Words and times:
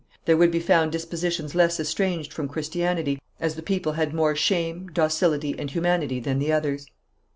There 0.25 0.35
would 0.35 0.49
be 0.49 0.59
found 0.59 0.91
dispositions 0.91 1.53
less 1.53 1.79
estranged 1.79 2.33
from 2.33 2.47
Christianity, 2.47 3.21
as 3.39 3.53
the 3.53 3.61
people 3.61 3.91
had 3.91 4.15
more 4.15 4.35
shame, 4.35 4.89
docility 4.91 5.53
and 5.59 5.69
humanity 5.69 6.19
than 6.19 6.39
the 6.39 6.51
others. 6.51 6.87